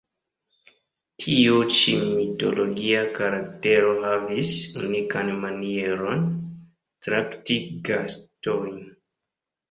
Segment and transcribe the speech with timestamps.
[1.23, 4.53] Tiu ĉi mitologia karaktero havis
[4.85, 6.23] unikan manieron,
[7.09, 7.59] trakti
[7.91, 8.81] gastojn.